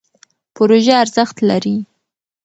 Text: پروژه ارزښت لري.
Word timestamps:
پروژه 0.55 0.93
ارزښت 1.03 1.35
لري. 1.49 1.75